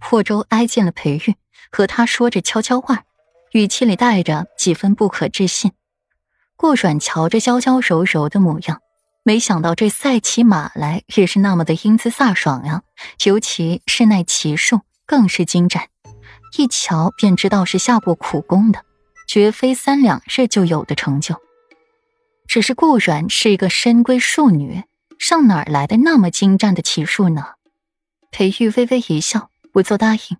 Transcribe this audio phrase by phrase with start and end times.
[0.00, 1.36] 霍州挨近了裴玉，
[1.70, 3.04] 和他说着悄悄话，
[3.52, 5.72] 语气里带着几分不可置信。
[6.56, 8.80] 顾阮瞧着娇娇柔柔的模样，
[9.22, 12.82] 没想到这赛起马来也是那么的英姿飒爽呀！
[13.24, 15.88] 尤其是那骑术，更是精湛，
[16.56, 18.84] 一瞧便知道是下过苦功的，
[19.26, 21.40] 绝非三两日就有的成就。
[22.46, 24.84] 只是顾阮是一个深闺庶女，
[25.18, 27.54] 上哪儿来的那么精湛的骑术呢？
[28.30, 30.38] 裴玉微微一笑，不做答应，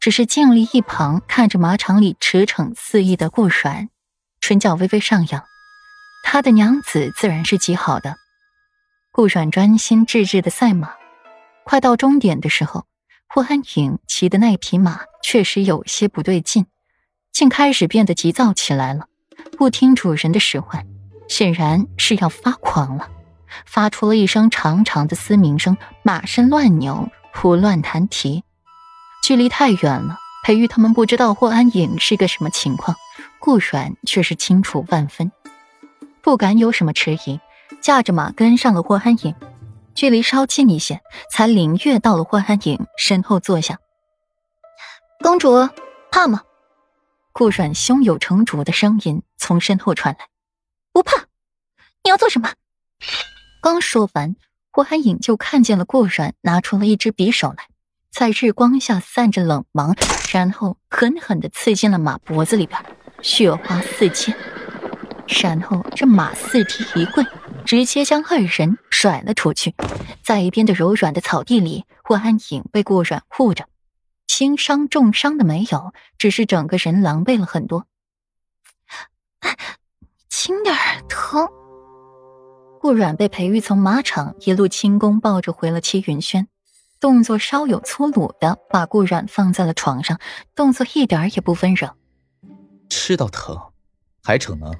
[0.00, 3.88] 只是静立一旁看着马场里驰骋肆意的顾阮。
[4.38, 5.42] 唇角微微上扬，
[6.22, 8.16] 他的娘子自然是极好的。
[9.12, 10.92] 顾阮专心致志的赛马，
[11.64, 12.84] 快到终点的时候，
[13.26, 16.66] 霍安影骑的那匹马确实有些不对劲，
[17.32, 19.06] 竟开始变得急躁起来了，
[19.56, 20.86] 不听主人的使唤，
[21.30, 23.08] 显然是要发狂了，
[23.64, 28.44] 发出了一声长长的嘶鸣声，马身乱扭，胡乱弹蹄。
[29.26, 32.96] 距离太远了，裴玉他们不知道霍安影是个什么情况。
[33.40, 35.32] 顾阮却是清楚万分，
[36.22, 37.40] 不敢有什么迟疑，
[37.80, 39.34] 驾着马跟上了霍安影，
[39.96, 43.80] 距离稍近一些，才领略到了霍安影身后坐下。
[45.18, 45.68] 公主
[46.12, 46.44] 怕吗？
[47.32, 50.28] 顾阮胸有成竹的声音从身后传来。
[50.92, 51.24] 不怕，
[52.04, 52.52] 你要做什么？
[53.60, 54.36] 刚说完，
[54.70, 57.66] 霍安影就看见了顾阮拿出了一支匕首来，
[58.18, 59.94] 在日光下散着冷芒，
[60.32, 62.82] 然后狠狠的刺进了马脖子里边。
[63.20, 64.34] 血花四溅，
[65.42, 67.22] 然后这马四蹄一跪，
[67.66, 69.74] 直接将二人甩了出去。
[70.22, 73.66] 在一边的柔软的草地里，霍安影被顾软护着，
[74.26, 77.84] 轻伤重伤的没有，只是整个人狼狈了很多。
[80.30, 80.74] 轻点
[81.06, 81.46] 疼。
[82.80, 86.48] 顾软被裴玉从马场一路轻功抱着回了七云轩，
[86.98, 90.18] 动作稍有粗鲁的把顾软放在了床上，
[90.54, 91.88] 动作一点也不温柔。
[92.88, 93.60] 吃到疼，
[94.22, 94.74] 还逞能，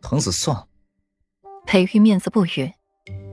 [0.00, 0.66] 疼死算了。
[1.66, 2.72] 裴玉面子不语，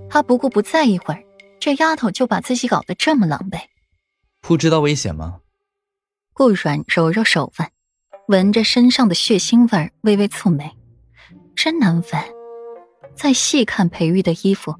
[0.09, 1.23] 他不过不在一会儿，
[1.59, 3.59] 这丫头就把自己搞得这么狼狈。
[4.41, 5.41] 不知道危险吗？
[6.33, 7.71] 顾软揉揉手腕，
[8.27, 10.75] 闻着身上的血腥味，微微蹙眉，
[11.55, 12.23] 真难闻。
[13.15, 14.75] 再细看裴玉的衣服，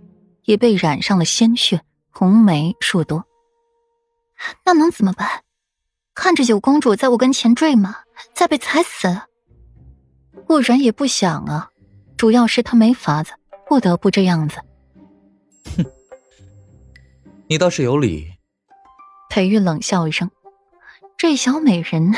[0.46, 1.82] 也被染上了鲜血，
[2.14, 3.26] 红梅数多。
[4.64, 5.44] 那能怎么办？
[6.16, 8.04] 看着九公主在我跟前坠马，
[8.36, 9.22] 再被踩死，
[10.46, 11.72] 顾然也不想啊。
[12.16, 13.34] 主要是他没法子，
[13.68, 14.58] 不得不这样子。
[15.76, 15.84] 哼，
[17.48, 18.32] 你倒是有理。
[19.30, 20.30] 裴玉冷笑一声
[21.18, 22.14] ：“这小美人，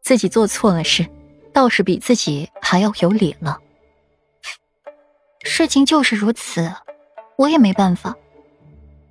[0.00, 1.10] 自己做错了事，
[1.52, 3.58] 倒是比自己还要有理了。
[5.42, 6.72] 事情就是如此，
[7.36, 8.14] 我也没办法。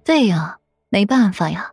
[0.04, 0.60] 对呀，
[0.90, 1.70] 没办法呀。”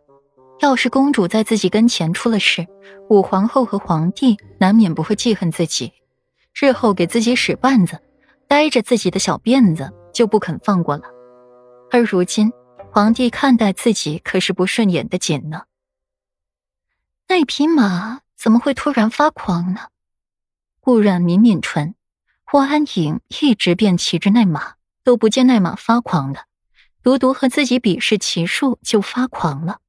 [0.61, 2.67] 要是公主在自己跟前出了事，
[3.09, 5.91] 武皇后和皇帝难免不会记恨自己，
[6.53, 7.99] 日后给自己使绊子，
[8.47, 11.03] 逮着自己的小辫子就不肯放过了。
[11.89, 12.53] 而如今，
[12.91, 15.63] 皇帝看待自己可是不顺眼的紧呢。
[17.27, 19.87] 那匹马怎么会突然发狂呢？
[20.79, 21.95] 顾然抿抿唇，
[22.43, 26.41] 霍安影一直便骑着那马，都不见那马发狂的，
[27.03, 29.79] 独独和自己比试骑术就发狂了。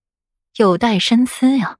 [0.57, 1.79] 有待深思呀。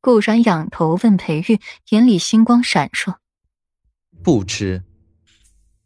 [0.00, 3.16] 顾然仰头问裴玉，眼里星光闪烁。
[4.22, 4.84] 不知，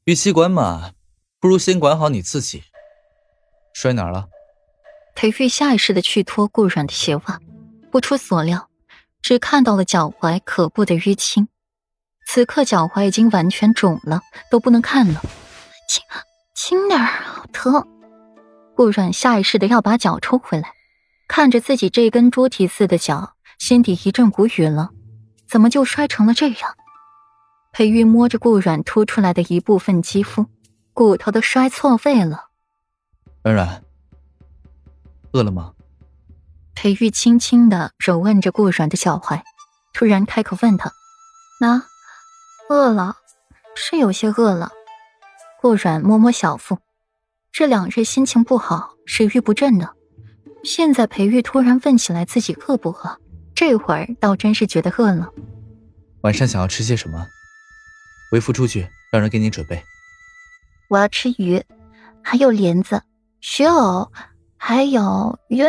[0.05, 0.93] 与其管马，
[1.39, 2.65] 不如先管好你自己。
[3.73, 4.29] 摔哪儿了？
[5.15, 7.41] 裴玉下意识的去脱顾软的鞋袜，
[7.91, 8.69] 不出所料，
[9.23, 11.49] 只看到了脚踝可怖的淤青。
[12.27, 14.21] 此刻脚踝已经完全肿了，
[14.51, 15.23] 都不能看了。
[15.89, 16.05] 轻
[16.55, 17.98] 轻点儿，好疼。
[18.79, 20.73] 顾软下意识的要把脚抽回来。
[21.27, 24.91] 看着自己这根猪蹄似的脚，心底一阵无语了。
[25.49, 26.77] 怎么就摔成了这样？
[27.73, 30.47] 裴玉摸着顾软凸出来的一部分肌肤，
[30.93, 32.51] 骨头都摔错位了。
[33.43, 33.83] 软软，
[35.33, 35.73] 饿了吗？
[36.77, 39.43] 裴玉轻轻的揉按着顾软的脚踝，
[39.93, 40.93] 突然开口问他
[41.61, 41.83] ：“那，
[42.69, 43.17] 饿了，
[43.75, 44.71] 是有些饿了。”
[45.61, 46.79] 顾软摸摸小腹，
[47.59, 49.93] 这两日心情不好，食欲不振的。
[50.63, 53.19] 现在裴玉突然问起来自己饿不饿，
[53.53, 55.29] 这会儿倒真是觉得饿了。
[56.21, 57.27] 晚上想要吃些什么？
[58.31, 59.83] 为夫出去让人给你准备。
[60.89, 61.61] 我要吃鱼，
[62.23, 63.03] 还有莲子、
[63.41, 64.13] 雪藕，
[64.57, 65.69] 还有云。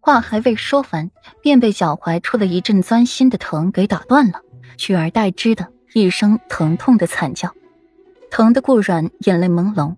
[0.00, 1.10] 话还未说完，
[1.42, 4.40] 便被脚踝处的一阵钻心的疼给打断了，
[4.78, 7.54] 取而代之的一声疼痛的惨叫，
[8.34, 9.94] 疼得顾软眼泪朦胧，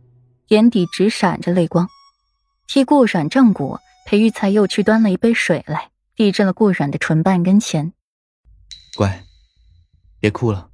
[0.49, 1.89] 眼底直闪着泪光。
[2.67, 7.95] 替顾阮正骨，裴玉才又去端了一杯水来，递至了顾软的唇瓣跟前。
[8.95, 9.25] 乖，
[10.21, 10.69] 别哭了，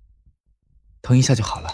[1.02, 1.68] 疼一下就好了。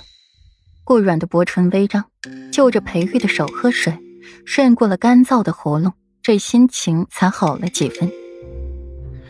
[0.84, 2.04] 顾软的薄唇微张，
[2.52, 3.98] 就着裴玉的手喝水，
[4.44, 8.12] 顺过了干燥的喉咙，这心情才好了几分。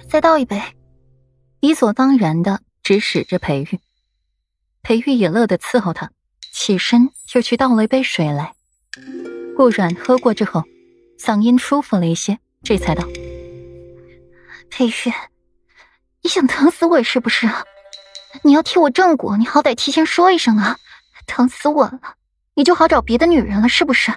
[0.08, 0.60] 再倒一杯，
[1.60, 3.78] 理所当然的指使着裴玉。
[4.82, 6.10] 裴玉也乐得伺候他，
[6.58, 8.52] 起身又去倒了一杯水来。
[9.56, 10.64] 顾软喝过之后。
[11.16, 13.02] 嗓音舒服了一些，这才道
[14.70, 15.12] ：“裴玉，
[16.22, 17.48] 你想疼死我是不是？
[18.44, 20.78] 你要替我正骨，你好歹提前说一声啊！
[21.26, 22.00] 疼死我了，
[22.54, 24.12] 你就好找别的女人了是不是？”